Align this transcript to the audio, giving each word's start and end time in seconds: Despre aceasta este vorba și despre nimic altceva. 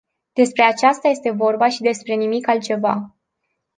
Despre 0.33 0.63
aceasta 0.63 1.07
este 1.07 1.29
vorba 1.31 1.69
și 1.69 1.81
despre 1.81 2.13
nimic 2.13 2.47
altceva. 2.47 3.15